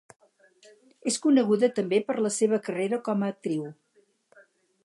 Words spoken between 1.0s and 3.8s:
És coneguda també per la seva carrera com a actriu.